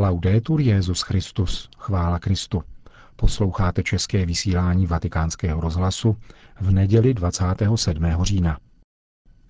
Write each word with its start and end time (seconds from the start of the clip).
Laudetur 0.00 0.60
Jezus 0.60 1.02
Christus, 1.02 1.70
chvála 1.78 2.18
Kristu. 2.18 2.62
Posloucháte 3.16 3.82
české 3.82 4.26
vysílání 4.26 4.86
Vatikánského 4.86 5.60
rozhlasu 5.60 6.16
v 6.60 6.70
neděli 6.70 7.14
27. 7.14 8.04
října. 8.22 8.58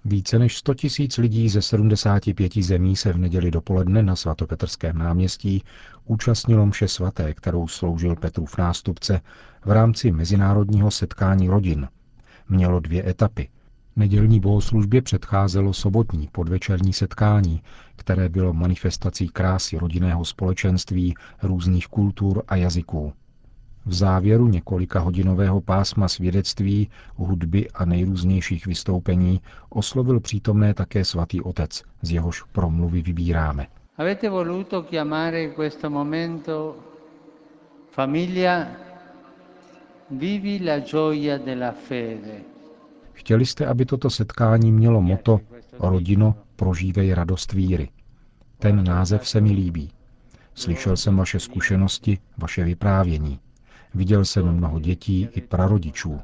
Více 0.04 0.38
než 0.38 0.56
100 0.56 0.74
tisíc 0.74 1.18
lidí 1.18 1.48
ze 1.48 1.62
75 1.62 2.54
zemí 2.54 2.96
se 2.96 3.12
v 3.12 3.18
neděli 3.18 3.50
dopoledne 3.50 4.02
na 4.02 4.16
svatopetrském 4.16 4.98
náměstí 4.98 5.64
účastnilo 6.04 6.66
mše 6.66 6.88
svaté, 6.88 7.34
kterou 7.34 7.68
sloužil 7.68 8.16
Petrův 8.16 8.58
nástupce 8.58 9.20
v 9.64 9.70
rámci 9.70 10.12
mezinárodního 10.12 10.90
setkání 10.90 11.48
rodin. 11.48 11.88
Mělo 12.48 12.80
dvě 12.80 13.08
etapy. 13.08 13.48
Nedělní 13.98 14.40
bohoslužbě 14.40 15.02
předcházelo 15.02 15.72
sobotní 15.72 16.28
podvečerní 16.32 16.92
setkání, 16.92 17.62
které 17.96 18.28
bylo 18.28 18.52
manifestací 18.52 19.28
krásy 19.28 19.78
rodinného 19.78 20.24
společenství 20.24 21.14
různých 21.42 21.86
kultur 21.86 22.42
a 22.48 22.56
jazyků. 22.56 23.12
V 23.86 23.94
závěru 23.94 24.48
několika 24.48 25.00
hodinového 25.00 25.60
pásma 25.60 26.08
svědectví, 26.08 26.88
hudby 27.16 27.70
a 27.70 27.84
nejrůznějších 27.84 28.66
vystoupení 28.66 29.40
oslovil 29.70 30.20
přítomné 30.20 30.74
také 30.74 31.04
svatý 31.04 31.40
otec, 31.40 31.82
z 32.02 32.10
jehož 32.10 32.42
promluvy 32.42 33.02
vybíráme. 33.02 33.66
Avete 33.96 34.30
voluto 34.30 34.82
chiamare 34.82 35.48
questo 35.48 35.90
momento 35.90 36.76
famiglia 37.90 38.66
vivi 40.10 40.60
la 40.64 40.78
gioia 40.78 41.38
della 41.38 41.72
fede. 41.72 42.47
Chtěli 43.18 43.46
jste, 43.46 43.66
aby 43.66 43.84
toto 43.84 44.10
setkání 44.10 44.72
mělo 44.72 45.02
moto 45.02 45.40
Rodino, 45.78 46.34
prožívej 46.56 47.14
radost 47.14 47.52
víry. 47.52 47.88
Ten 48.58 48.84
název 48.84 49.28
se 49.28 49.40
mi 49.40 49.50
líbí. 49.52 49.90
Slyšel 50.54 50.96
jsem 50.96 51.16
vaše 51.16 51.40
zkušenosti, 51.40 52.18
vaše 52.36 52.64
vyprávění. 52.64 53.40
Viděl 53.94 54.24
jsem 54.24 54.52
mnoho 54.52 54.80
dětí 54.80 55.28
i 55.32 55.40
prarodičů. 55.40 56.20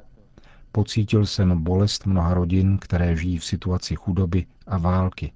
Pocítil 0.73 1.27
jsem 1.27 1.63
bolest 1.63 2.07
mnoha 2.07 2.35
rodin, 2.35 2.79
které 2.79 3.17
žijí 3.17 3.39
v 3.39 3.45
situaci 3.45 3.97
chudoby 3.97 4.47
a 4.67 4.79
války. 4.79 5.33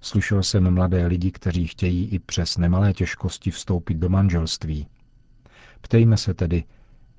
Slyšel 0.00 0.42
jsem 0.42 0.74
mladé 0.74 1.06
lidi, 1.06 1.30
kteří 1.30 1.66
chtějí 1.66 2.08
i 2.08 2.18
přes 2.18 2.58
nemalé 2.58 2.92
těžkosti 2.92 3.50
vstoupit 3.50 3.94
do 3.94 4.08
manželství. 4.08 4.86
Ptejme 5.80 6.16
se 6.16 6.34
tedy, 6.34 6.64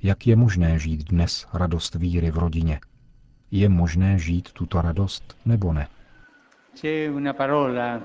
jak 0.04 0.28
je 0.28 0.36
možné 0.36 0.80
žít 0.80 1.04
dnes 1.10 1.48
radost 1.54 1.96
víry 1.96 2.32
v 2.32 2.38
rodině. 2.38 2.80
Je 3.56 3.70
možné 3.70 4.20
žít 4.20 4.52
tuto 4.52 4.82
radost 4.82 5.38
nebo 5.46 5.74
ne? 5.74 5.88
C'è 6.76 7.08
una 7.08 7.34
parola 7.34 8.04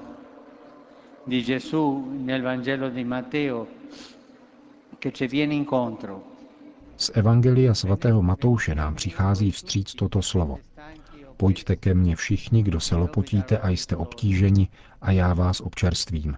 di 1.27 1.42
Gesù 1.42 2.07
nel 2.23 2.42
Vangelo 2.42 2.89
di 2.89 3.05
Matteo 3.05 3.67
z 6.97 7.11
Evangelia 7.15 7.75
svatého 7.75 8.23
Matouše 8.23 8.75
nám 8.75 8.95
přichází 8.95 9.51
vstříc 9.51 9.95
toto 9.95 10.23
slovo. 10.23 10.59
Pojďte 11.37 11.77
ke 11.77 11.95
mně 11.95 12.17
všichni, 12.17 12.62
kdo 12.62 12.81
se 12.81 12.97
lopotíte 12.97 13.59
a 13.59 13.69
jste 13.69 13.97
obtíženi, 13.97 14.69
a 15.01 15.11
já 15.11 15.35
vás 15.35 15.61
občerstvím. 15.61 16.37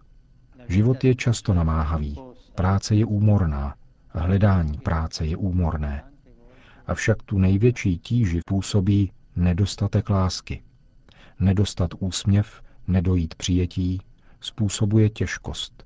Život 0.68 1.04
je 1.04 1.14
často 1.14 1.54
namáhavý, 1.54 2.16
práce 2.54 2.94
je 2.94 3.06
úmorná, 3.06 3.74
hledání 4.08 4.78
práce 4.78 5.26
je 5.26 5.36
úmorné. 5.36 6.11
Avšak 6.86 7.22
tu 7.22 7.38
největší 7.38 7.98
tíži 7.98 8.40
působí 8.46 9.12
nedostatek 9.36 10.10
lásky. 10.10 10.62
Nedostat 11.40 11.90
úsměv, 11.98 12.62
nedojít 12.88 13.34
přijetí, 13.34 14.00
způsobuje 14.40 15.10
těžkost, 15.10 15.84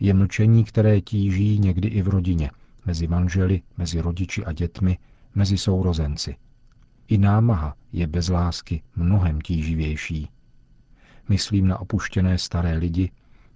je 0.00 0.14
mlčení, 0.14 0.64
které 0.64 1.00
tíží 1.00 1.58
někdy 1.58 1.88
i 1.88 2.02
v 2.02 2.08
rodině, 2.08 2.50
mezi 2.86 3.06
manželi, 3.06 3.62
mezi 3.76 4.00
rodiči 4.00 4.44
a 4.44 4.52
dětmi, 4.52 4.98
mezi 5.34 5.58
sourozenci. 5.58 6.36
I 7.08 7.18
námaha 7.18 7.74
je 7.92 8.06
bez 8.06 8.28
lásky 8.28 8.82
mnohem 8.96 9.40
tíživější. 9.40 10.28
Myslím 11.28 11.66
na 11.66 11.78
opuštěné 11.78 12.38
staré 12.38 12.76
lidi, 12.76 13.10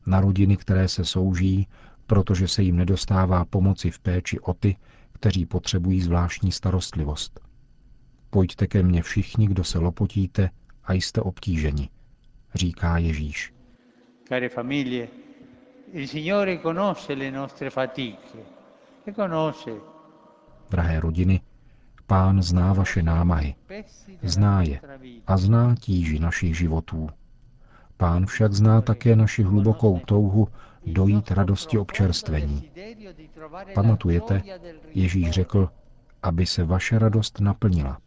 na 0.06 0.20
rodiny, 0.20 0.56
které 0.56 0.88
se 0.88 1.04
souží, 1.04 1.66
protože 2.06 2.48
se 2.48 2.62
jim 2.62 2.76
nedostává 2.76 3.44
pomoci 3.44 3.90
v 3.90 3.98
péči 3.98 4.40
o 4.40 4.54
ty, 4.54 4.76
kteří 5.20 5.46
potřebují 5.46 6.00
zvláštní 6.00 6.52
starostlivost. 6.52 7.40
Pojďte 8.30 8.66
ke 8.66 8.82
mně 8.82 9.02
všichni, 9.02 9.46
kdo 9.46 9.64
se 9.64 9.78
lopotíte 9.78 10.50
a 10.84 10.92
jste 10.92 11.20
obtíženi, 11.20 11.88
říká 12.54 12.98
Ježíš. 12.98 13.54
Care 14.28 14.48
famiglie, 14.48 15.08
Il 15.92 16.06
Signore 16.06 16.58
conosce 16.58 17.12
le 17.12 17.30
nostre 17.30 17.70
fatiche. 17.70 18.38
E 19.06 19.12
conosce. 19.12 19.70
Drahé 20.70 21.00
rodiny, 21.00 21.40
Pán 22.06 22.42
zná 22.42 22.72
vaše 22.72 23.02
námahy, 23.02 23.54
zná 24.22 24.62
je 24.62 24.80
a 25.26 25.36
zná 25.36 25.74
tíži 25.80 26.18
našich 26.18 26.56
životů. 26.56 27.08
Pán 27.98 28.26
však 28.26 28.52
zná 28.52 28.80
také 28.80 29.16
naši 29.16 29.42
hlubokou 29.42 29.98
touhu 29.98 30.48
dojít 30.86 31.30
radosti 31.30 31.78
občerstvení. 31.78 32.70
Pamatujete, 33.74 34.42
Ježíš 34.94 35.30
řekl, 35.30 35.68
aby 36.22 36.46
se 36.46 36.64
vaše 36.64 36.98
radost 36.98 37.40
naplnila. 37.40 37.98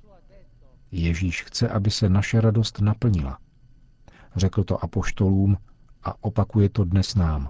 Ježíš 0.92 1.44
chce, 1.44 1.70
aby 1.70 1.92
se 1.92 2.10
naše 2.10 2.42
radost 2.42 2.82
naplnila. 2.82 3.38
Řekl 4.36 4.64
to 4.64 4.84
apoštolům 4.84 5.58
a 6.04 6.24
opakuje 6.24 6.70
to 6.70 6.84
dnes 6.84 7.16
nám. 7.16 7.50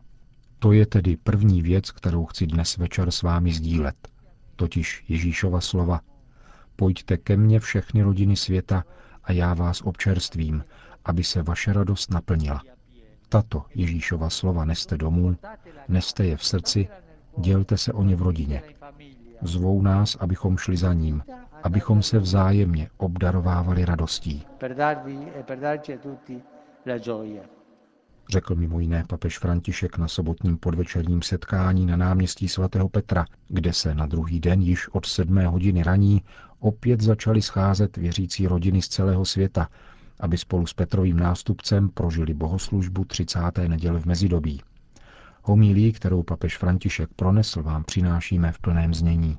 To 0.60 0.72
je 0.72 0.86
tedy 0.86 1.18
první 1.18 1.62
věc, 1.62 1.92
kterou 1.92 2.26
chci 2.26 2.48
dnes 2.48 2.78
večer 2.78 3.12
s 3.12 3.22
vámi 3.22 3.54
sdílet, 3.54 4.08
totiž 4.56 5.04
Ježíšova 5.08 5.62
slova. 5.62 6.02
Pojďte 6.76 7.18
ke 7.18 7.38
mně 7.38 7.60
všechny 7.60 8.02
rodiny 8.02 8.36
světa 8.36 8.84
a 9.24 9.32
já 9.32 9.54
vás 9.54 9.82
občerstvím, 9.82 10.64
aby 11.06 11.24
se 11.24 11.44
vaše 11.44 11.74
radost 11.74 12.12
naplnila. 12.12 12.62
Tato 13.30 13.66
Ježíšova 13.76 14.30
slova 14.30 14.66
neste 14.66 14.98
domů, 14.98 15.38
neste 15.88 16.26
je 16.26 16.38
v 16.38 16.46
srdci, 16.46 16.88
dělte 17.38 17.78
se 17.78 17.94
o 17.94 18.04
ně 18.04 18.16
v 18.16 18.22
rodině. 18.22 18.62
Zvou 19.42 19.82
nás, 19.82 20.16
abychom 20.16 20.58
šli 20.58 20.78
za 20.78 20.94
ním, 20.94 21.24
abychom 21.64 22.04
se 22.04 22.20
vzájemně 22.20 22.90
obdarovávali 22.98 23.86
radostí. 23.86 24.46
E 26.88 27.42
řekl 28.30 28.56
mimo 28.56 28.80
jiné 28.80 29.04
papež 29.08 29.40
František 29.40 29.98
na 29.98 30.08
sobotním 30.08 30.58
podvečerním 30.58 31.22
setkání 31.22 31.86
na 31.86 31.98
náměstí 31.98 32.48
svatého 32.48 32.90
Petra, 32.90 33.26
kde 33.48 33.74
se 33.74 33.96
na 33.96 34.06
druhý 34.06 34.40
den 34.40 34.62
již 34.62 34.88
od 34.88 35.06
sedmé 35.06 35.48
hodiny 35.48 35.84
raní 35.84 36.22
opět 36.60 37.02
začaly 37.02 37.42
scházet 37.42 37.98
věřící 37.98 38.48
rodiny 38.48 38.82
z 38.82 38.88
celého 38.88 39.26
světa, 39.26 39.70
aby 40.22 40.38
spolu 40.38 40.66
s 40.66 40.74
Petrovým 40.74 41.18
nástupcem 41.18 41.90
prožili 41.90 42.34
bohoslužbu 42.34 43.06
30. 43.06 43.40
neděle 43.68 44.00
v 44.00 44.06
mezidobí. 44.06 44.62
Homílí, 45.44 45.92
kterou 45.92 46.24
papež 46.24 46.58
František 46.58 47.10
pronesl, 47.16 47.64
vám 47.64 47.84
přinášíme 47.84 48.52
v 48.52 48.60
plném 48.60 48.94
znění. 48.94 49.38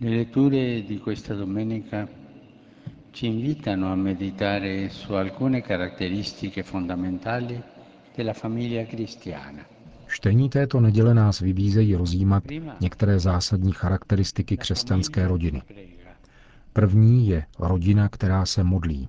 Le 0.00 0.10
letture 0.10 0.82
di 0.82 0.98
questa 1.04 1.34
domenica 1.34 2.08
ci 3.12 3.26
invitano 3.26 3.86
a 3.92 3.94
meditare 3.94 4.90
su 4.90 5.14
alcune 5.16 5.62
caratteristiche 5.62 6.62
fondamentali 6.62 7.62
Čtení 10.08 10.48
této 10.48 10.80
neděle 10.80 11.14
nás 11.14 11.40
vybízejí 11.40 11.94
rozjímat 11.96 12.44
některé 12.80 13.18
zásadní 13.18 13.72
charakteristiky 13.72 14.56
křesťanské 14.56 15.28
rodiny. 15.28 15.62
První 16.72 17.28
je 17.28 17.46
rodina, 17.58 18.08
která 18.08 18.46
se 18.46 18.64
modlí. 18.64 19.08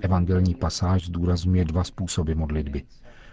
Evangelní 0.00 0.54
pasáž 0.54 1.06
zdůrazňuje 1.06 1.64
dva 1.64 1.84
způsoby 1.84 2.32
modlitby. 2.32 2.84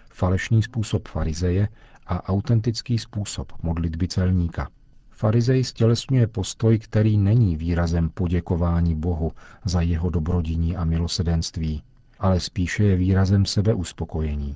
Falešný 0.10 0.64
způsob 0.64 1.08
farizeje 1.08 1.70
a 2.08 2.30
autentický 2.30 2.98
způsob 2.98 3.54
modlitby 3.64 4.08
celníka. 4.08 4.70
Farizej 5.10 5.64
stělesňuje 5.64 6.28
postoj, 6.28 6.80
který 6.80 7.18
není 7.18 7.56
výrazem 7.56 8.10
poděkování 8.10 8.96
Bohu 8.96 9.32
za 9.66 9.82
jeho 9.82 10.10
dobrodiní 10.10 10.76
a 10.76 10.84
milosedenství, 10.84 11.84
ale 12.20 12.40
spíše 12.40 12.84
je 12.84 12.96
výrazem 12.96 13.46
sebeuspokojení. 13.46 14.56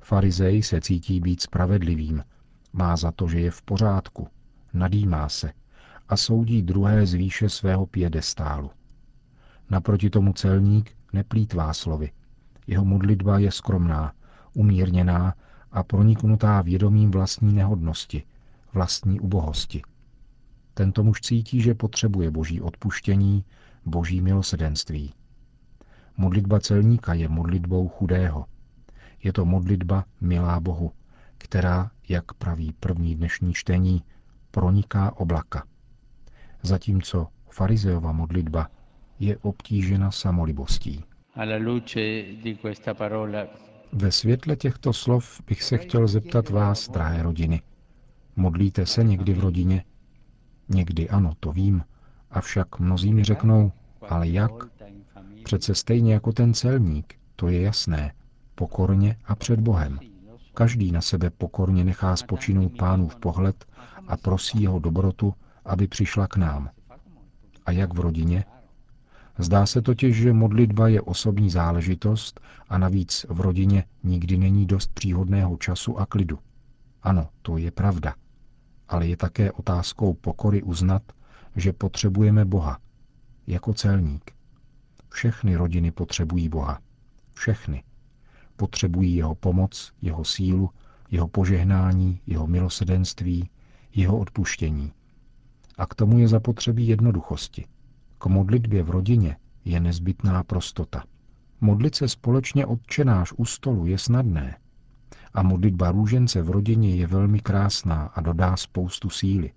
Farizej 0.00 0.62
se 0.62 0.80
cítí 0.80 1.20
být 1.20 1.42
spravedlivým, 1.42 2.24
má 2.72 2.96
za 2.96 3.12
to, 3.12 3.28
že 3.28 3.40
je 3.40 3.50
v 3.50 3.62
pořádku, 3.62 4.28
nadýmá 4.74 5.28
se 5.28 5.52
a 6.08 6.16
soudí 6.16 6.62
druhé 6.62 7.06
z 7.06 7.14
výše 7.14 7.48
svého 7.48 7.86
piedestálu. 7.86 8.70
Naproti 9.70 10.10
tomu 10.10 10.32
celník 10.32 10.96
neplýtvá 11.12 11.74
slovy. 11.74 12.10
Jeho 12.66 12.84
modlitba 12.84 13.38
je 13.38 13.50
skromná, 13.52 14.12
umírněná 14.54 15.34
a 15.72 15.82
proniknutá 15.82 16.62
vědomím 16.62 17.10
vlastní 17.10 17.52
nehodnosti, 17.52 18.22
vlastní 18.72 19.20
ubohosti. 19.20 19.82
Tento 20.74 21.04
muž 21.04 21.20
cítí, 21.20 21.60
že 21.60 21.74
potřebuje 21.74 22.30
boží 22.30 22.60
odpuštění, 22.60 23.44
boží 23.84 24.20
milosedenství. 24.20 25.12
Modlitba 26.16 26.60
celníka 26.60 27.14
je 27.14 27.28
modlitbou 27.28 27.88
chudého– 27.88 28.46
je 29.22 29.32
to 29.32 29.44
modlitba 29.44 30.04
milá 30.20 30.60
Bohu, 30.60 30.92
která, 31.38 31.90
jak 32.08 32.32
praví 32.32 32.72
první 32.80 33.16
dnešní 33.16 33.52
čtení, 33.52 34.02
proniká 34.50 35.16
oblaka. 35.16 35.64
Zatímco 36.62 37.26
farizeova 37.50 38.12
modlitba 38.12 38.68
je 39.18 39.38
obtížena 39.38 40.10
samolibostí. 40.10 41.04
Ve 43.92 44.12
světle 44.12 44.56
těchto 44.56 44.92
slov 44.92 45.40
bych 45.46 45.62
se 45.62 45.78
chtěl 45.78 46.06
zeptat 46.06 46.48
vás, 46.50 46.88
drahé 46.88 47.22
rodiny. 47.22 47.62
Modlíte 48.36 48.86
se 48.86 49.04
někdy 49.04 49.34
v 49.34 49.40
rodině? 49.40 49.84
Někdy 50.68 51.08
ano, 51.08 51.32
to 51.40 51.52
vím, 51.52 51.84
avšak 52.30 52.78
mnozí 52.78 53.14
mi 53.14 53.24
řeknou, 53.24 53.72
ale 54.08 54.28
jak? 54.28 54.52
Přece 55.44 55.74
stejně 55.74 56.12
jako 56.12 56.32
ten 56.32 56.54
celník, 56.54 57.14
to 57.36 57.48
je 57.48 57.60
jasné, 57.60 58.12
pokorně 58.54 59.16
a 59.24 59.34
před 59.34 59.60
Bohem. 59.60 59.98
Každý 60.54 60.92
na 60.92 61.00
sebe 61.00 61.30
pokorně 61.30 61.84
nechá 61.84 62.16
spočinout 62.16 62.76
pánův 62.78 63.16
pohled 63.16 63.64
a 64.08 64.16
prosí 64.16 64.62
jeho 64.62 64.78
dobrotu, 64.78 65.34
aby 65.68 65.88
přišla 65.88 66.26
k 66.26 66.36
nám. 66.36 66.70
A 67.66 67.70
jak 67.72 67.94
v 67.94 68.00
rodině? 68.00 68.44
Zdá 69.38 69.66
se 69.66 69.82
totiž, 69.82 70.16
že 70.16 70.32
modlitba 70.32 70.88
je 70.88 71.00
osobní 71.00 71.50
záležitost 71.50 72.40
a 72.68 72.78
navíc 72.78 73.26
v 73.28 73.40
rodině 73.40 73.84
nikdy 74.04 74.38
není 74.38 74.66
dost 74.66 74.92
příhodného 74.94 75.56
času 75.56 75.98
a 75.98 76.06
klidu. 76.06 76.38
Ano, 77.02 77.28
to 77.42 77.56
je 77.56 77.70
pravda. 77.70 78.14
Ale 78.88 79.06
je 79.06 79.16
také 79.16 79.52
otázkou 79.52 80.14
pokory 80.14 80.62
uznat, 80.62 81.02
že 81.56 81.72
potřebujeme 81.72 82.44
Boha. 82.44 82.78
Jako 83.46 83.74
celník. 83.74 84.30
Všechny 85.08 85.56
rodiny 85.56 85.90
potřebují 85.90 86.48
Boha. 86.48 86.80
Všechny. 87.34 87.82
Potřebují 88.56 89.16
jeho 89.16 89.34
pomoc, 89.34 89.92
jeho 90.02 90.24
sílu, 90.24 90.70
jeho 91.10 91.28
požehnání, 91.28 92.20
jeho 92.26 92.46
milosedenství, 92.46 93.50
jeho 93.94 94.18
odpuštění. 94.18 94.92
A 95.78 95.86
k 95.86 95.94
tomu 95.94 96.18
je 96.18 96.28
zapotřebí 96.28 96.88
jednoduchosti. 96.88 97.64
K 98.18 98.26
modlitbě 98.26 98.82
v 98.82 98.90
rodině 98.90 99.36
je 99.64 99.80
nezbytná 99.80 100.42
prostota. 100.42 101.04
Modlit 101.60 101.94
se 101.94 102.08
společně 102.08 102.66
odčenáš 102.66 103.32
u 103.36 103.44
stolu 103.44 103.86
je 103.86 103.98
snadné. 103.98 104.56
A 105.34 105.42
modlitba 105.42 105.90
růžence 105.90 106.42
v 106.42 106.50
rodině 106.50 106.96
je 106.96 107.06
velmi 107.06 107.40
krásná 107.40 108.06
a 108.06 108.20
dodá 108.20 108.56
spoustu 108.56 109.10
síly. 109.10 109.52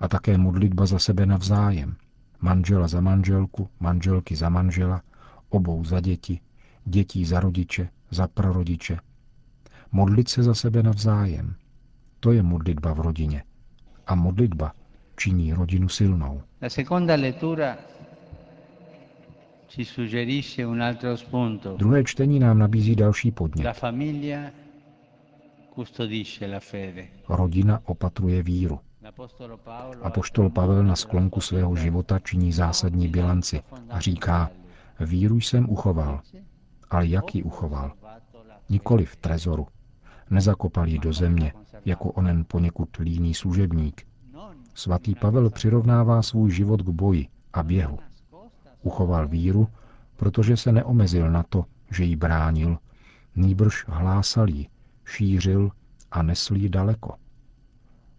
A 0.00 0.08
také 0.08 0.38
modlitba 0.38 0.86
za 0.86 0.98
sebe 0.98 1.26
navzájem. 1.26 1.96
Manžela 2.40 2.88
za 2.88 3.00
manželku, 3.00 3.68
manželky 3.80 4.36
za 4.36 4.48
manžela, 4.48 5.02
obou 5.48 5.84
za 5.84 6.00
děti, 6.00 6.40
dětí 6.84 7.24
za 7.24 7.40
rodiče, 7.40 7.88
za 8.10 8.28
prarodiče. 8.28 8.98
Modlit 9.92 10.28
se 10.28 10.42
za 10.42 10.54
sebe 10.54 10.82
navzájem. 10.82 11.54
To 12.20 12.32
je 12.32 12.42
modlitba 12.42 12.92
v 12.92 13.00
rodině. 13.00 13.44
A 14.06 14.14
modlitba 14.14 14.72
činí 15.16 15.52
rodinu 15.52 15.88
silnou. 15.88 16.42
La 16.62 16.68
seconda 16.68 17.14
lettura 17.14 17.78
ci 19.68 19.84
suggerisce 19.84 20.66
un 20.66 20.82
altro 20.82 21.16
spunto. 21.16 21.76
Druhé 21.76 22.04
čtení 22.04 22.38
nám 22.38 22.58
nabízí 22.58 22.96
další 22.96 23.30
podnět. 23.30 23.64
La 23.64 23.72
famiglia 23.72 24.50
custodisce 25.74 26.46
la 26.46 26.60
fede. 26.60 27.06
Rodina 27.28 27.80
opatruje 27.84 28.42
víru. 28.42 28.80
Apoštol 30.02 30.50
Pavel 30.50 30.84
na 30.84 30.96
sklonku 30.96 31.40
svého 31.40 31.76
života 31.76 32.18
činí 32.18 32.52
zásadní 32.52 33.08
bilanci 33.08 33.62
a 33.90 34.00
říká, 34.00 34.50
víru 35.00 35.40
jsem 35.40 35.70
uchoval, 35.70 36.20
ale 36.90 37.06
jak 37.06 37.34
ji 37.34 37.42
uchoval? 37.42 37.92
Nikoli 38.68 39.04
v 39.04 39.16
trezoru. 39.16 39.66
Nezakopal 40.30 40.88
ji 40.88 40.98
do 40.98 41.12
země, 41.12 41.52
jako 41.84 42.10
onen 42.10 42.44
poněkud 42.48 42.96
líný 42.96 43.34
služebník. 43.34 44.06
Svatý 44.76 45.14
Pavel 45.14 45.50
přirovnává 45.50 46.22
svůj 46.22 46.50
život 46.50 46.82
k 46.82 46.88
boji 46.88 47.28
a 47.52 47.62
běhu. 47.62 47.98
Uchoval 48.82 49.28
víru, 49.28 49.68
protože 50.16 50.56
se 50.56 50.72
neomezil 50.72 51.30
na 51.30 51.42
to, 51.42 51.64
že 51.90 52.04
ji 52.04 52.16
bránil, 52.16 52.78
nýbrž 53.36 53.84
hlásal 53.88 54.48
ji, 54.48 54.66
šířil 55.04 55.70
a 56.10 56.22
nesl 56.22 56.56
ji 56.56 56.68
daleko. 56.68 57.14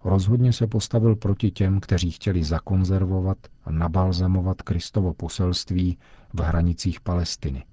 Rozhodně 0.03 0.53
se 0.53 0.67
postavil 0.67 1.15
proti 1.15 1.51
těm, 1.51 1.79
kteří 1.79 2.11
chtěli 2.11 2.43
zakonzervovat 2.43 3.37
a 3.65 3.71
nabalzamovat 3.71 4.61
Kristovo 4.61 5.13
poselství 5.13 5.97
v 6.33 6.39
hranicích 6.39 7.01
Palestiny. 7.01 7.65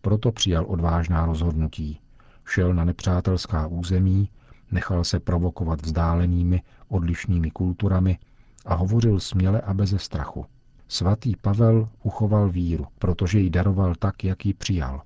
Proto 0.00 0.32
přijal 0.32 0.64
odvážná 0.68 1.26
rozhodnutí. 1.26 2.00
Šel 2.44 2.74
na 2.74 2.84
nepřátelská 2.84 3.66
území, 3.66 4.28
nechal 4.72 5.04
se 5.04 5.20
provokovat 5.20 5.82
vzdálenými, 5.82 6.62
odlišnými 6.88 7.50
kulturami 7.50 8.18
a 8.66 8.74
hovořil 8.74 9.20
směle 9.20 9.60
a 9.60 9.74
beze 9.74 9.98
strachu. 9.98 10.46
Svatý 10.88 11.36
Pavel 11.36 11.88
uchoval 12.02 12.48
víru, 12.48 12.86
protože 12.98 13.38
ji 13.38 13.50
daroval 13.50 13.94
tak, 13.94 14.24
jak 14.24 14.46
ji 14.46 14.54
přijal. 14.54 15.02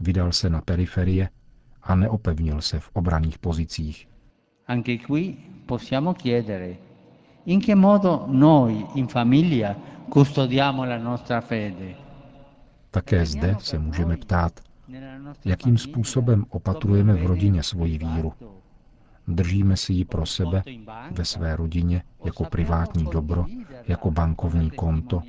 Vydal 0.00 0.32
se 0.32 0.50
na 0.50 0.60
periferie 0.60 1.28
a 1.82 1.94
neopevnil 1.94 2.60
se 2.60 2.80
v 2.80 2.90
obraných 2.92 3.38
pozicích. 3.38 4.08
Anche 4.66 4.98
qui 4.98 5.36
possiamo 5.66 6.12
chiedere 6.12 6.76
in 7.44 7.60
che 7.60 7.74
modo 7.74 8.24
noi 8.28 8.86
in 8.94 9.06
famiglia 9.06 9.76
custodiamo 10.08 10.84
la 10.84 10.98
nostra 10.98 11.40
fede. 11.40 11.94
Také 12.90 13.26
zde 13.26 13.56
se 13.58 13.78
můžeme 13.78 14.16
ptát, 14.16 14.60
jakým 15.44 15.78
způsobem 15.78 16.44
opatrujeme 16.48 17.14
v 17.14 17.26
rodině 17.26 17.62
svoji 17.62 17.98
víru. 17.98 18.32
Držíme 19.28 19.76
si 19.76 19.92
ji 19.92 20.04
pro 20.04 20.26
sebe, 20.26 20.62
ve 21.10 21.24
své 21.24 21.56
rodině, 21.56 22.02
jako 22.24 22.44
privátní 22.44 23.04
dobro, 23.04 23.46
jako 23.88 24.10
bankovní 24.10 24.70
konto, 24.70 25.22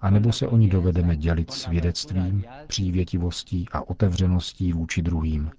anebo 0.00 0.32
se 0.32 0.48
o 0.48 0.56
ní 0.56 0.68
dovedeme 0.68 1.16
dělit 1.16 1.50
svědectvím, 1.50 2.44
přívětivostí 2.66 3.66
a 3.72 3.88
otevřeností 3.88 4.72
vůči 4.72 5.02
druhým. 5.02 5.50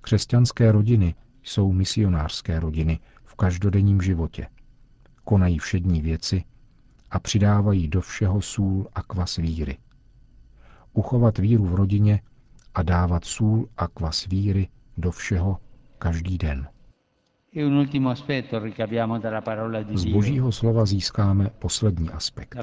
Křesťanské 0.00 0.72
rodiny 0.72 1.14
jsou 1.42 1.72
misionářské 1.72 2.60
rodiny 2.60 3.00
v 3.24 3.34
každodenním 3.34 4.02
životě. 4.02 4.46
Konají 5.24 5.58
všední 5.58 6.02
věci 6.02 6.44
a 7.10 7.18
přidávají 7.18 7.88
do 7.88 8.00
všeho 8.00 8.42
sůl 8.42 8.88
a 8.94 9.02
kvas 9.02 9.36
víry. 9.36 9.78
Uchovat 10.92 11.38
víru 11.38 11.64
v 11.64 11.74
rodině 11.74 12.20
a 12.74 12.82
dávat 12.82 13.24
sůl 13.24 13.68
a 13.76 13.88
kvas 13.88 14.26
víry 14.26 14.68
do 14.96 15.10
všeho 15.10 15.58
každý 16.04 16.38
den. 16.38 16.68
Z 19.94 20.04
božího 20.04 20.52
slova 20.52 20.84
získáme 20.84 21.50
poslední 21.58 22.10
aspekt. 22.10 22.56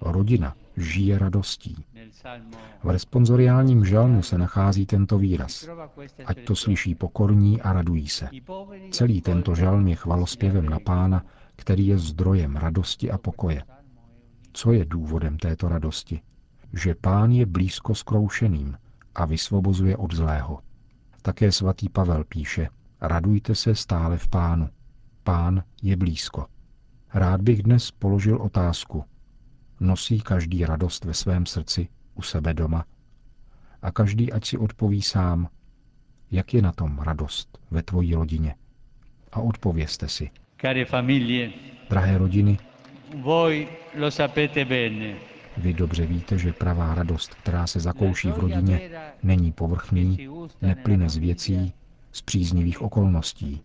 Rodina 0.00 0.54
žije 0.76 1.18
radostí. 1.18 1.84
V 2.82 2.88
responsoriálním 2.90 3.84
žalmu 3.84 4.22
se 4.22 4.38
nachází 4.38 4.86
tento 4.86 5.18
výraz. 5.18 5.68
Ať 6.26 6.44
to 6.44 6.56
slyší 6.56 6.94
pokorní 6.94 7.62
a 7.62 7.72
radují 7.72 8.08
se. 8.08 8.28
Celý 8.90 9.20
tento 9.20 9.54
žalm 9.54 9.88
je 9.88 9.96
chvalospěvem 9.96 10.68
na 10.68 10.78
pána, 10.78 11.24
který 11.56 11.86
je 11.86 11.98
zdrojem 11.98 12.56
radosti 12.56 13.10
a 13.10 13.18
pokoje. 13.18 13.62
Co 14.52 14.72
je 14.72 14.84
důvodem 14.84 15.38
této 15.38 15.68
radosti? 15.68 16.20
Že 16.72 16.94
pán 16.94 17.30
je 17.30 17.46
blízko 17.46 17.94
skroušeným, 17.94 18.76
a 19.14 19.24
vysvobozuje 19.24 19.96
od 19.96 20.12
zlého. 20.14 20.60
Také 21.22 21.52
svatý 21.52 21.88
Pavel 21.88 22.24
píše, 22.24 22.68
radujte 23.00 23.54
se 23.54 23.74
stále 23.74 24.18
v 24.18 24.28
pánu. 24.28 24.68
Pán 25.22 25.62
je 25.82 25.96
blízko. 25.96 26.46
Rád 27.14 27.40
bych 27.40 27.62
dnes 27.62 27.90
položil 27.90 28.36
otázku. 28.36 29.04
Nosí 29.80 30.20
každý 30.20 30.64
radost 30.64 31.04
ve 31.04 31.14
svém 31.14 31.46
srdci, 31.46 31.88
u 32.14 32.22
sebe 32.22 32.54
doma? 32.54 32.84
A 33.82 33.90
každý 33.90 34.32
ať 34.32 34.44
si 34.44 34.58
odpoví 34.58 35.02
sám, 35.02 35.48
jak 36.30 36.54
je 36.54 36.62
na 36.62 36.72
tom 36.72 36.98
radost 36.98 37.58
ve 37.70 37.82
tvojí 37.82 38.14
rodině. 38.14 38.54
A 39.32 39.40
odpovězte 39.40 40.08
si. 40.08 40.30
Care 40.60 40.84
famiglie, 40.84 41.52
Drahé 41.90 42.18
rodiny, 42.18 42.58
voi 43.22 43.68
lo 43.94 44.10
sapete 44.10 44.64
bene. 44.64 45.33
Vy 45.56 45.74
dobře 45.74 46.06
víte, 46.06 46.38
že 46.38 46.52
pravá 46.52 46.94
radost, 46.94 47.34
která 47.34 47.66
se 47.66 47.80
zakouší 47.80 48.28
v 48.28 48.38
rodině, 48.38 48.90
není 49.22 49.52
povrchní, 49.52 50.28
neplyne 50.62 51.08
z 51.08 51.16
věcí, 51.16 51.72
z 52.12 52.22
příznivých 52.22 52.82
okolností. 52.82 53.62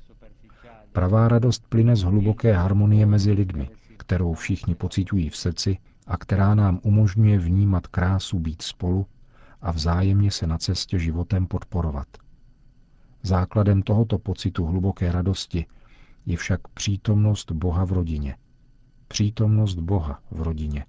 Pravá 0.91 1.27
radost 1.27 1.63
plyne 1.69 1.95
z 1.95 2.03
hluboké 2.03 2.53
harmonie 2.53 3.05
mezi 3.05 3.31
lidmi, 3.31 3.69
kterou 3.97 4.33
všichni 4.33 4.75
pocitují 4.75 5.29
v 5.29 5.37
srdci 5.37 5.77
a 6.07 6.17
která 6.17 6.55
nám 6.55 6.79
umožňuje 6.83 7.39
vnímat 7.39 7.87
krásu 7.87 8.39
být 8.39 8.61
spolu 8.61 9.05
a 9.61 9.71
vzájemně 9.71 10.31
se 10.31 10.47
na 10.47 10.57
cestě 10.57 10.99
životem 10.99 11.47
podporovat. 11.47 12.07
Základem 13.23 13.81
tohoto 13.81 14.19
pocitu 14.19 14.65
hluboké 14.65 15.11
radosti 15.11 15.65
je 16.25 16.37
však 16.37 16.67
přítomnost 16.67 17.51
Boha 17.51 17.85
v 17.85 17.91
rodině. 17.91 18.35
Přítomnost 19.07 19.75
Boha 19.75 20.19
v 20.31 20.41
rodině 20.41 20.85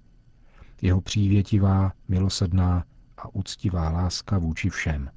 jeho 0.81 1.01
přívětivá, 1.01 1.91
milosedná 2.07 2.85
a 3.17 3.35
úctivá 3.35 3.89
láska 3.89 4.37
vůči 4.37 4.69
všem. 4.69 5.09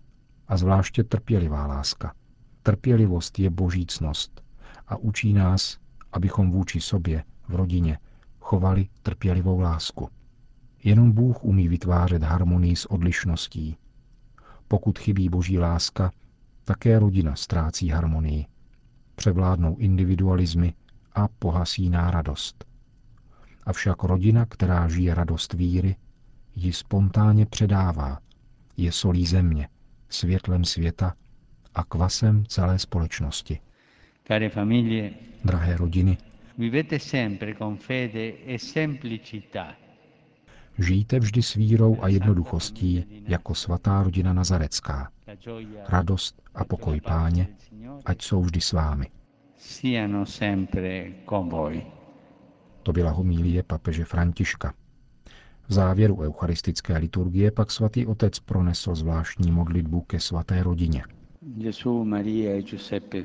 A 0.48 0.56
zvláště 0.56 1.04
trpělivá 1.04 1.66
láska. 1.66 2.14
Trpělivost 2.62 3.38
je 3.38 3.50
božícnost 3.50 4.44
a 4.88 4.96
učí 4.96 5.32
nás, 5.32 5.78
abychom 6.12 6.50
vůči 6.50 6.80
sobě, 6.80 7.24
v 7.48 7.54
rodině, 7.54 7.98
chovali 8.40 8.88
trpělivou 9.02 9.60
lásku. 9.60 10.08
Jenom 10.84 11.12
Bůh 11.12 11.44
umí 11.44 11.68
vytvářet 11.68 12.22
harmonii 12.22 12.76
s 12.76 12.90
odlišností. 12.90 13.76
Pokud 14.68 14.98
chybí 14.98 15.28
boží 15.28 15.58
láska, 15.58 16.12
také 16.64 16.98
rodina 16.98 17.36
ztrácí 17.36 17.88
harmonii. 17.88 18.46
Převládnou 19.14 19.76
individualizmy 19.76 20.74
a 21.14 21.28
pohasíná 21.28 22.10
radost. 22.10 22.64
Avšak 23.66 24.02
rodina, 24.02 24.46
která 24.46 24.88
žije 24.88 25.14
radost 25.14 25.52
víry, 25.52 25.96
ji 26.56 26.72
spontánně 26.72 27.46
předává, 27.46 28.18
je 28.76 28.92
solí 28.92 29.26
země, 29.26 29.68
světlem 30.08 30.64
světa 30.64 31.14
a 31.74 31.84
kvasem 31.84 32.46
celé 32.46 32.78
společnosti. 32.78 33.60
Care 34.28 34.48
famiglie, 34.50 35.10
Drahé 35.44 35.76
rodiny, 35.76 36.18
vivete 36.58 36.98
sempre 36.98 37.54
con 37.54 37.76
fede 37.76 38.32
e 38.46 38.58
semplicità. 38.58 39.74
žijte 40.78 41.18
vždy 41.18 41.42
s 41.42 41.54
vírou 41.54 42.02
a 42.02 42.08
jednoduchostí 42.08 43.04
jako 43.28 43.54
svatá 43.54 44.02
rodina 44.02 44.32
nazarecká. 44.32 45.10
Radost 45.88 46.42
a 46.54 46.64
pokoj 46.64 47.00
páně, 47.00 47.48
ať 48.04 48.22
jsou 48.22 48.42
vždy 48.42 48.60
s 48.60 48.72
vámi. 48.72 49.06
siano 49.58 50.26
sempre 50.26 51.12
con 51.28 51.48
voi. 51.48 51.82
To 52.84 52.92
byla 52.92 53.10
homílie 53.10 53.62
papeže 53.62 54.04
Františka. 54.04 54.74
V 55.68 55.72
závěru 55.72 56.20
eucharistické 56.20 56.96
liturgie 56.96 57.50
pak 57.50 57.70
svatý 57.70 58.06
otec 58.06 58.38
pronesl 58.38 58.94
zvláštní 58.94 59.50
modlitbu 59.50 60.00
ke 60.00 60.20
svaté 60.20 60.62
rodině. 60.62 61.02
Gesù, 61.40 62.04
Maria 62.04 62.52
e 62.56 62.62
Giuseppe, 62.62 63.24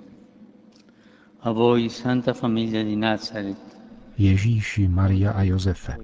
a 1.42 1.52
voi, 1.52 1.90
Santa 1.90 2.34
Famiglia 2.34 2.84
di 2.84 2.96
Nazareth, 2.96 3.80
Ježíši, 4.18 4.88
Maria 4.88 5.32
a 5.32 5.44
Josefe, 5.44 5.98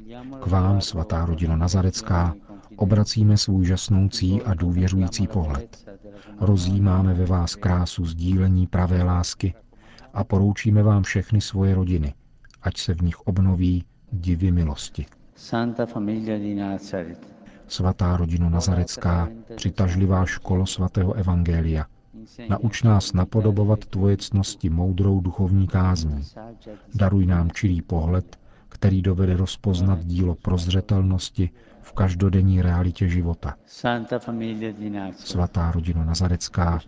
k 0.43 0.47
vám, 0.47 0.81
svatá 0.81 1.25
rodina 1.25 1.55
Nazarecká, 1.55 2.35
obracíme 2.75 3.37
svůj 3.37 3.65
žasnoucí 3.65 4.41
a 4.41 4.53
důvěřující 4.53 5.27
pohled. 5.27 5.85
Rozjímáme 6.39 7.13
ve 7.13 7.25
vás 7.25 7.55
krásu 7.55 8.05
sdílení 8.05 8.67
pravé 8.67 9.03
lásky 9.03 9.53
a 10.13 10.23
poroučíme 10.23 10.83
vám 10.83 11.03
všechny 11.03 11.41
svoje 11.41 11.75
rodiny, 11.75 12.13
ať 12.65 12.77
se 12.77 12.93
v 12.93 13.01
nich 13.01 13.19
obnoví 13.19 13.83
divy 14.11 14.51
milosti. 14.51 15.05
Santa 15.35 15.85
Famiglia 15.85 16.37
di 16.37 16.55
Nazareth, 16.55 17.35
Svatá 17.67 18.17
rodino 18.17 18.49
Nazarecká, 18.49 19.29
přitažlivá 19.55 20.25
školo 20.25 20.65
svatého 20.65 21.13
Evangelia, 21.13 21.85
nauč 22.49 22.83
nás 22.83 23.13
napodobovat 23.13 23.85
tvoje 23.85 24.17
cnosti 24.17 24.69
moudrou 24.69 25.19
duchovní 25.21 25.67
kázní. 25.67 26.23
Daruj 26.95 27.25
nám 27.25 27.51
čirý 27.51 27.81
pohled, 27.81 28.39
který 28.69 29.01
dovede 29.01 29.37
rozpoznat 29.37 30.05
dílo 30.05 30.35
prozřetelnosti 30.35 31.49
v 31.81 31.93
každodenní 31.93 32.61
realitě 32.61 33.09
života. 33.09 33.55
Svatá 35.15 35.71
rodino 35.71 36.05
Nazarecká, 36.05 36.79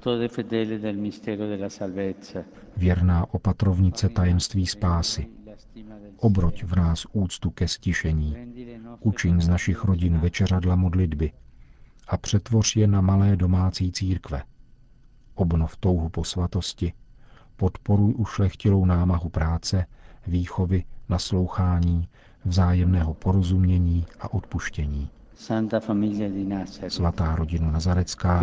věrná 2.77 3.33
opatrovnice 3.33 4.09
tajemství 4.09 4.65
spásy, 4.65 5.27
obroť 6.17 6.63
v 6.63 6.75
nás 6.75 7.05
úctu 7.13 7.49
ke 7.49 7.67
stišení, 7.67 8.35
učiň 8.99 9.41
z 9.41 9.47
našich 9.47 9.83
rodin 9.85 10.17
večeřadla 10.17 10.75
modlitby 10.75 11.31
a 12.07 12.17
přetvoř 12.17 12.75
je 12.75 12.87
na 12.87 13.01
malé 13.01 13.35
domácí 13.35 13.91
církve. 13.91 14.43
Obnov 15.35 15.77
touhu 15.77 16.09
po 16.09 16.23
svatosti, 16.23 16.93
podporuj 17.55 18.13
ušlechtilou 18.17 18.85
námahu 18.85 19.29
práce, 19.29 19.85
výchovy, 20.27 20.83
naslouchání, 21.09 22.07
vzájemného 22.45 23.13
porozumění 23.13 24.05
a 24.19 24.33
odpuštění. 24.33 25.09
Svatá 26.87 27.35
rodino 27.35 27.71
Nazarecká, 27.71 28.41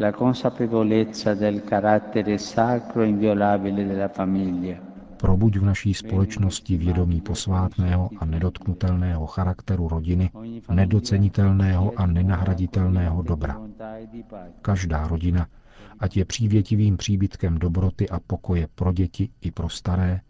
la 0.00 0.12
consapevolezza 0.12 1.34
del 1.34 1.62
carattere 1.62 2.38
sacro 2.38 3.02
e 3.02 3.08
inviolabile 3.08 3.84
della 3.86 4.08
famiglia, 4.08 4.80
probuď 5.16 5.56
v 5.56 5.64
naší 5.64 5.94
společnosti 5.94 6.76
vědomí 6.76 7.20
posvátného 7.20 8.10
a 8.18 8.24
nedotknutelného 8.24 9.26
charakteru 9.26 9.88
rodiny, 9.88 10.30
nedocenitelného 10.72 11.92
a 11.96 12.06
nenahraditelného 12.06 13.22
dobra. 13.22 13.60
Každá 14.62 15.08
rodina, 15.08 15.46
ať 15.98 16.16
je 16.16 16.24
přívětivým 16.24 16.96
příbytkem 16.96 17.58
dobroty 17.58 18.08
a 18.08 18.20
pokoje 18.20 18.68
pro 18.74 18.92
děti 18.92 19.28
i 19.40 19.50
pro 19.50 19.68
staré, 19.68 20.20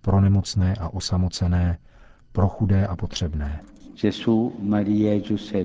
pro 0.00 0.20
nemocné 0.20 0.74
a 0.80 0.88
osamocené, 0.88 1.78
pro 2.32 2.48
chudé 2.48 2.86
a 2.86 2.96
potřebné. 2.96 3.60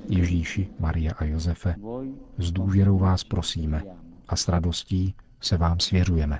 Ježíši, 0.08 0.68
Maria 0.78 1.12
a 1.18 1.24
Josefe, 1.24 1.74
s 2.38 2.52
důvěrou 2.52 2.98
vás 2.98 3.24
prosíme 3.24 3.82
a 4.28 4.36
s 4.36 4.48
radostí 4.48 5.14
se 5.40 5.56
vám 5.56 5.80
svěřujeme. 5.80 6.38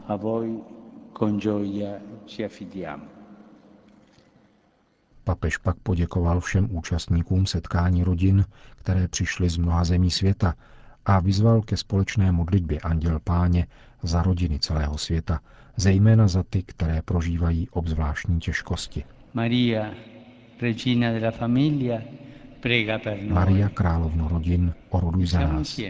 Papež 5.25 5.57
pak 5.57 5.77
poděkoval 5.77 6.41
všem 6.41 6.69
účastníkům 6.77 7.47
setkání 7.47 8.05
rodin, 8.05 8.45
které 8.77 9.09
přišly 9.09 9.51
z 9.51 9.57
mnoha 9.57 9.85
zemí 9.85 10.11
světa 10.11 10.55
a 11.05 11.21
vyzval 11.21 11.63
ke 11.63 11.77
společné 11.77 12.33
modlitbě 12.33 12.81
Anděl 12.81 13.21
Páně 13.25 13.67
za 14.03 14.23
rodiny 14.23 14.59
celého 14.59 14.99
světa, 14.99 15.41
zejména 15.77 16.29
za 16.29 16.43
ty, 16.43 16.63
které 16.63 17.03
prožívají 17.03 17.69
obzvláštní 17.71 18.41
těžkosti. 18.41 19.05
Maria, 19.35 19.91
Maria, 23.29 23.69
královno 23.69 24.29
rodin, 24.29 24.73
oroduj 24.91 25.27
za 25.27 25.41
nás. 25.41 25.81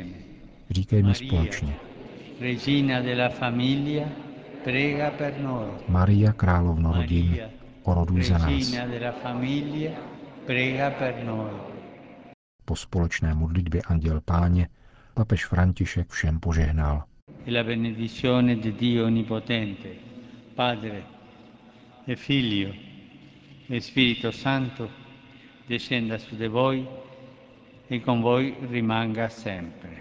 Říkejme 0.71 1.15
společně. 1.15 1.77
Maria, 5.89 6.33
královno 6.33 6.93
rodin, 6.93 7.41
oroduj 7.83 8.23
za 8.23 8.39
nás. 8.39 8.75
Po 12.65 12.77
společné 12.77 13.35
modlitbě 13.35 13.83
Anděl 13.83 14.21
Páně 14.21 14.69
papež 15.15 15.47
František 15.47 16.11
všem 16.11 16.41
požehnal. 16.41 17.05
E 17.47 17.53
la 17.53 17.65
benedizione 17.65 18.57
di 18.57 18.73
Dio 18.73 19.07
Onnipotente, 19.07 19.89
Padre 20.55 21.03
e 22.07 22.17
Figlio 22.17 22.92
e 23.67 23.81
Spirito 23.81 24.31
Santo, 24.31 24.91
descenda 25.67 26.19
su 26.19 26.37
di 26.37 26.47
voi 26.47 26.87
e 27.87 28.01
con 28.01 28.21
voi 28.21 28.55
rimanga 28.69 29.29
sempre. 29.29 30.01